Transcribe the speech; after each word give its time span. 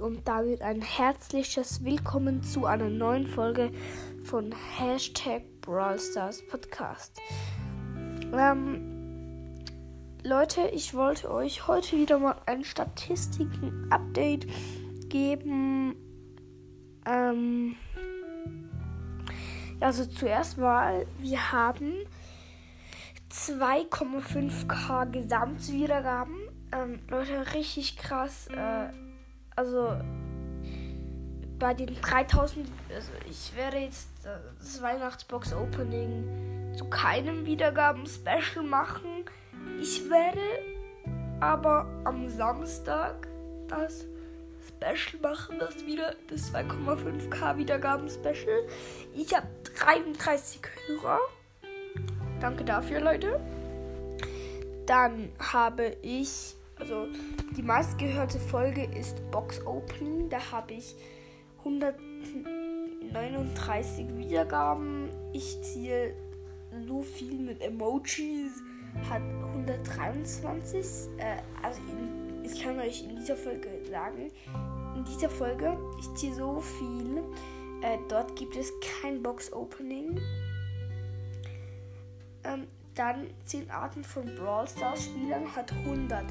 Und 0.00 0.28
damit 0.28 0.62
ein 0.62 0.80
herzliches 0.80 1.84
Willkommen 1.84 2.42
zu 2.42 2.66
einer 2.66 2.88
neuen 2.88 3.26
Folge 3.26 3.72
von 4.24 4.54
Hashtag 4.76 5.42
Brawl 5.60 5.98
Stars 5.98 6.46
Podcast. 6.46 7.20
Ähm, 8.32 9.58
Leute, 10.22 10.68
ich 10.72 10.94
wollte 10.94 11.30
euch 11.32 11.66
heute 11.66 11.96
wieder 11.96 12.18
mal 12.18 12.36
ein 12.46 12.64
Statistiken-Update 12.64 14.46
geben. 15.08 15.96
Ähm, 17.04 17.74
also 19.80 20.04
zuerst 20.04 20.58
mal, 20.58 21.06
wir 21.18 21.50
haben 21.52 21.94
2,5k 23.32 25.10
Gesamtwiedergaben. 25.10 26.36
Ähm, 26.72 27.00
Leute, 27.08 27.54
richtig 27.54 27.96
krass. 27.96 28.46
Äh, 28.48 28.90
also 29.58 29.96
bei 31.58 31.74
den 31.74 32.00
3000, 32.00 32.68
also 32.94 33.10
ich 33.28 33.56
werde 33.56 33.78
jetzt 33.78 34.08
das 34.60 34.80
Weihnachtsbox 34.80 35.52
Opening 35.52 36.72
zu 36.76 36.84
keinem 36.84 37.44
Wiedergaben-Special 37.44 38.64
machen. 38.64 39.24
Ich 39.80 40.08
werde 40.08 40.38
aber 41.40 41.88
am 42.04 42.28
Samstag 42.28 43.26
das 43.66 44.04
Special 44.68 45.20
machen, 45.20 45.56
das 45.58 45.84
wieder 45.84 46.14
das 46.30 46.54
2,5k 46.54 47.56
Wiedergaben-Special. 47.56 48.62
Ich 49.16 49.34
habe 49.34 49.48
33 49.76 50.60
Hörer. 50.86 51.18
Danke 52.40 52.62
dafür, 52.62 53.00
Leute. 53.00 53.40
Dann 54.86 55.30
habe 55.40 55.96
ich 56.02 56.54
also 56.78 57.08
die 57.56 57.62
meistgehörte 57.62 58.38
Folge 58.38 58.84
ist 58.84 59.28
Box 59.30 59.64
Opening. 59.66 60.28
Da 60.28 60.52
habe 60.52 60.74
ich 60.74 60.94
139 61.58 64.16
Wiedergaben. 64.16 65.08
Ich 65.32 65.60
ziehe 65.62 66.14
so 66.86 67.00
viel 67.02 67.38
mit 67.38 67.60
Emojis. 67.60 68.52
Hat 69.08 69.22
123. 69.22 70.86
Äh, 71.18 71.36
also 71.62 71.80
in, 71.90 72.44
ich 72.44 72.62
kann 72.62 72.78
euch 72.78 73.02
in 73.04 73.16
dieser 73.16 73.36
Folge 73.36 73.68
sagen, 73.90 74.30
in 74.96 75.04
dieser 75.04 75.28
Folge, 75.28 75.76
ich 75.98 76.14
ziehe 76.14 76.34
so 76.34 76.60
viel. 76.60 77.24
Äh, 77.82 77.98
dort 78.08 78.34
gibt 78.36 78.56
es 78.56 78.72
kein 79.02 79.22
Box 79.22 79.52
Opening. 79.52 80.18
Ähm, 82.44 82.68
dann 82.94 83.26
10 83.44 83.70
Arten 83.70 84.02
von 84.02 84.24
Brawl 84.34 84.66
Stars 84.66 85.04
Spielern 85.04 85.54
hat 85.54 85.70
100. 85.72 86.24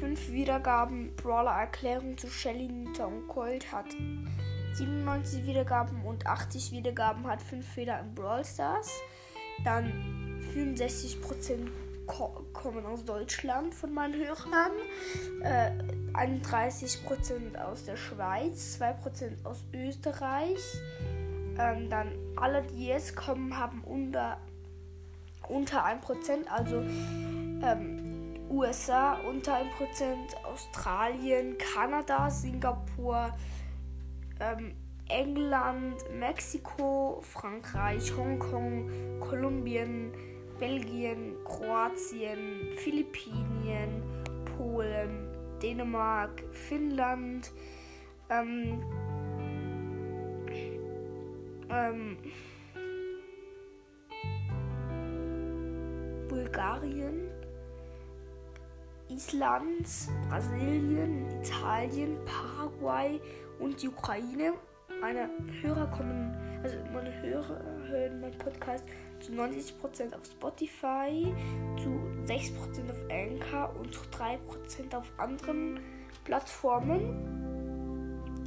5 0.00 0.30
Wiedergaben. 0.32 1.14
Brawler 1.16 1.52
Erklärung 1.52 2.16
zu 2.18 2.28
Shelly, 2.28 2.68
Nita 2.68 3.06
und 3.06 3.26
Colt 3.28 3.72
hat 3.72 3.86
97 4.74 5.46
Wiedergaben 5.46 6.02
und 6.04 6.26
80 6.26 6.72
Wiedergaben 6.72 7.26
hat 7.26 7.40
5 7.40 7.66
Fehler 7.66 8.00
in 8.00 8.14
Brawl 8.14 8.44
Stars. 8.44 8.90
Dann 9.64 10.40
65% 10.54 11.68
ko 12.06 12.44
kommen 12.52 12.86
aus 12.86 13.04
Deutschland 13.04 13.74
von 13.74 13.92
meinen 13.92 14.14
Hörern. 14.14 14.72
Äh, 15.42 15.72
31% 16.12 17.56
aus 17.56 17.84
der 17.84 17.96
Schweiz, 17.96 18.78
2% 18.80 19.44
aus 19.44 19.64
Österreich. 19.72 20.60
Ähm, 21.58 21.88
dann 21.88 22.12
alle, 22.36 22.62
die 22.62 22.86
jetzt 22.86 23.16
kommen, 23.16 23.56
haben 23.56 23.82
unter, 23.82 24.38
unter 25.48 25.86
1%, 25.86 26.48
also 26.48 26.76
ähm, 27.62 28.05
USA 28.50 29.18
unter 29.28 29.54
1%, 29.54 29.64
Australien, 30.44 31.56
Kanada, 31.58 32.30
Singapur, 32.30 33.34
ähm, 34.40 34.72
England, 35.08 35.96
Mexiko, 36.18 37.20
Frankreich, 37.22 38.12
Hongkong, 38.16 38.90
Kolumbien, 39.20 40.12
Belgien, 40.58 41.34
Kroatien, 41.44 42.72
Philippinen, 42.76 44.02
Polen, 44.56 45.28
Dänemark, 45.62 46.42
Finnland, 46.52 47.52
ähm, 48.30 48.82
ähm, 51.70 52.16
Bulgarien, 56.28 57.28
Island, 59.08 59.86
Brasilien, 60.28 61.26
Italien, 61.42 62.16
Paraguay 62.24 63.20
und 63.58 63.82
die 63.82 63.88
Ukraine. 63.88 64.54
Meine 65.00 65.28
Hörer 65.60 65.86
kommen, 65.88 66.34
also 66.62 66.76
meine 66.92 67.12
Hörer 67.22 67.60
hören 67.88 68.20
meinen 68.20 68.38
Podcast 68.38 68.84
zu 69.20 69.32
90% 69.32 70.14
auf 70.14 70.24
Spotify, 70.24 71.32
zu 71.82 71.88
6% 72.26 72.90
auf 72.90 73.04
Anchor 73.10 73.74
und 73.78 73.92
zu 73.92 74.00
3% 74.10 74.94
auf 74.94 75.12
anderen 75.18 75.80
Plattformen. 76.24 77.36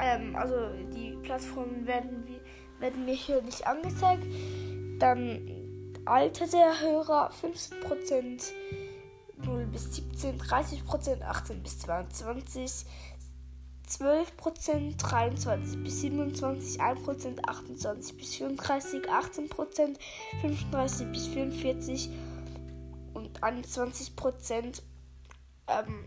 Ähm, 0.00 0.34
also 0.36 0.70
die 0.94 1.16
Plattformen 1.22 1.86
werden, 1.86 2.24
werden 2.78 3.04
mir 3.04 3.14
hier 3.14 3.42
nicht 3.42 3.66
angezeigt. 3.66 4.24
Dann 4.98 5.40
Alter 6.04 6.46
der 6.46 6.80
Hörer 6.80 7.30
15%. 7.30 8.52
0 9.70 9.72
bis 9.72 9.94
17, 9.94 10.38
30 10.38 10.84
Prozent, 10.84 11.22
18 11.22 11.62
bis 11.62 11.78
22, 11.80 12.86
12 13.86 14.36
Prozent, 14.36 14.94
23 14.98 15.82
bis 15.82 16.00
27, 16.00 16.80
1 16.80 17.02
Prozent, 17.02 17.48
28 17.48 18.16
bis 18.16 18.34
34, 18.36 19.08
18 19.08 19.48
Prozent, 19.48 19.98
35 20.40 21.06
bis 21.08 21.26
44 21.28 22.10
und 23.14 23.42
21 23.42 24.16
Prozent, 24.16 24.82
ähm, 25.68 26.04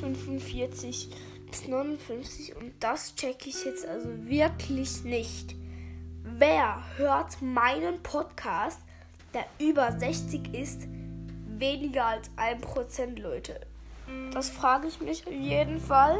45 0.00 1.08
bis 1.50 1.68
59 1.68 2.56
und 2.56 2.72
das 2.80 3.14
checke 3.14 3.48
ich 3.48 3.64
jetzt 3.64 3.86
also 3.86 4.08
wirklich 4.26 5.04
nicht. 5.04 5.54
Wer 6.22 6.82
hört 6.96 7.40
meinen 7.40 8.02
Podcast, 8.02 8.80
der 9.32 9.46
über 9.58 9.96
60 9.98 10.54
ist, 10.54 10.88
weniger 11.58 12.06
als 12.06 12.30
1% 12.36 13.20
Leute. 13.20 13.60
Das 14.32 14.50
frage 14.50 14.86
ich 14.86 15.00
mich 15.00 15.26
auf 15.26 15.32
jeden 15.32 15.80
Fall. 15.80 16.18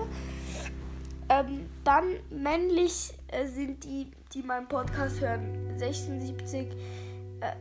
Ähm, 1.28 1.68
dann 1.84 2.04
männlich 2.30 3.14
äh, 3.28 3.46
sind 3.46 3.84
die, 3.84 4.10
die 4.32 4.42
meinen 4.42 4.68
Podcast 4.68 5.20
hören, 5.20 5.76
76. 5.76 6.68
Äh, 7.40 7.52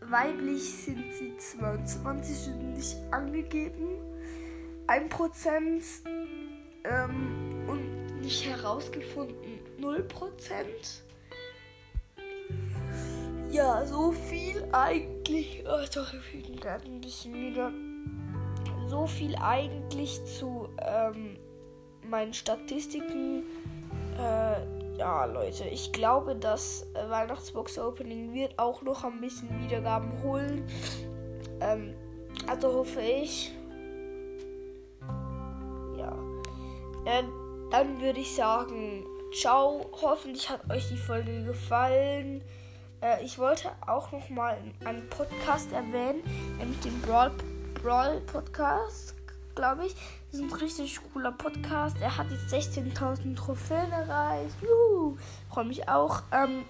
weiblich 0.00 0.62
sind 0.62 1.04
sie 1.18 1.36
22, 1.36 2.36
sind 2.36 2.74
nicht 2.74 2.96
angegeben. 3.10 3.88
1% 4.86 5.82
ähm, 6.84 7.68
und 7.68 8.20
nicht 8.20 8.46
herausgefunden 8.46 9.60
0%. 9.80 10.02
Ja, 13.52 13.84
so 13.84 14.12
viel 14.12 14.66
eigentlich. 14.72 15.62
Oh, 15.66 15.84
doch, 15.94 16.14
ich 16.32 16.42
bin 16.42 16.56
gerade 16.56 16.86
ein 16.86 17.02
bisschen 17.02 17.32
müde. 17.32 17.70
So 18.88 19.06
viel 19.06 19.36
eigentlich 19.36 20.24
zu 20.24 20.70
ähm, 20.78 21.36
meinen 22.08 22.32
Statistiken. 22.32 23.42
Äh, 24.18 24.96
ja, 24.96 25.26
Leute, 25.26 25.64
ich 25.64 25.92
glaube, 25.92 26.34
das 26.34 26.86
äh, 26.94 27.10
Weihnachtsbox 27.10 27.78
Opening 27.78 28.32
wird 28.32 28.58
auch 28.58 28.80
noch 28.80 29.04
ein 29.04 29.20
bisschen 29.20 29.50
Wiedergaben 29.62 30.22
holen. 30.22 30.66
Ähm, 31.60 31.92
also 32.46 32.72
hoffe 32.72 33.02
ich. 33.02 33.52
Ja. 35.98 36.16
Äh, 37.04 37.24
dann 37.70 38.00
würde 38.00 38.20
ich 38.20 38.34
sagen, 38.34 39.04
ciao. 39.38 39.90
Hoffentlich 40.00 40.48
hat 40.48 40.70
euch 40.70 40.88
die 40.88 40.96
Folge 40.96 41.44
gefallen. 41.44 42.42
Äh, 43.02 43.24
ich 43.24 43.38
wollte 43.38 43.70
auch 43.86 44.12
noch 44.12 44.30
mal 44.30 44.56
einen 44.84 45.08
Podcast 45.10 45.72
erwähnen, 45.72 46.22
nämlich 46.58 46.78
den 46.80 47.00
Brawl, 47.02 47.32
Brawl 47.82 48.20
Podcast, 48.20 49.14
glaube 49.54 49.86
ich. 49.86 49.94
Das 50.30 50.40
ist 50.40 50.42
ein 50.42 50.58
richtig 50.58 51.00
cooler 51.12 51.32
Podcast. 51.32 51.96
Er 52.00 52.16
hat 52.16 52.28
jetzt 52.30 52.52
16.000 52.52 53.36
Trophäen 53.36 53.90
erreicht. 53.90 54.54
Juhu, 54.62 55.16
freue 55.50 55.64
mich 55.64 55.88
auch. 55.88 56.22
Ähm, 56.32 56.64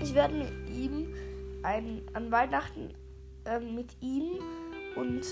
ich 0.00 0.14
werde 0.14 0.34
mit 0.34 0.70
ihm 0.70 1.14
ein, 1.62 2.02
an 2.12 2.30
Weihnachten 2.30 2.94
äh, 3.44 3.58
mit 3.58 3.96
ihm 4.00 4.38
und 4.96 5.22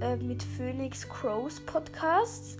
äh, 0.00 0.16
mit 0.16 0.42
Phoenix 0.42 1.08
Crows 1.08 1.60
Podcasts 1.60 2.56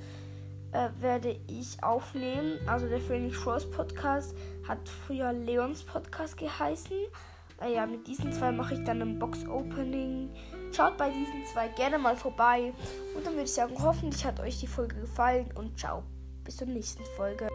äh, 0.76 0.90
werde 1.00 1.38
ich 1.48 1.82
aufnehmen. 1.82 2.58
Also 2.66 2.88
der 2.88 3.00
Phoenix 3.00 3.42
Crows 3.42 3.70
Podcast 3.70 4.36
hat 4.68 4.88
früher 4.88 5.32
Leons 5.32 5.82
Podcast 5.82 6.36
geheißen. 6.36 6.96
Äh, 7.62 7.74
ja, 7.74 7.86
mit 7.86 8.06
diesen 8.06 8.32
zwei 8.32 8.52
mache 8.52 8.74
ich 8.74 8.84
dann 8.84 9.00
ein 9.00 9.18
Box-Opening 9.18 10.30
Schaut 10.76 10.98
bei 10.98 11.08
diesen 11.08 11.44
zwei 11.46 11.68
gerne 11.68 11.98
mal 11.98 12.16
vorbei. 12.16 12.74
Und 13.14 13.24
dann 13.24 13.32
würde 13.32 13.44
ich 13.44 13.52
sagen, 13.52 13.74
hoffentlich 13.80 14.24
hat 14.26 14.40
euch 14.40 14.60
die 14.60 14.66
Folge 14.66 14.96
gefallen 14.96 15.48
und 15.54 15.78
ciao. 15.78 16.02
Bis 16.44 16.58
zur 16.58 16.66
nächsten 16.66 17.04
Folge. 17.16 17.48